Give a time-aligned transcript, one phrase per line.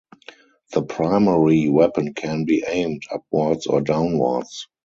[0.71, 4.67] The primary weapon can be "aimed" upwards or downwards.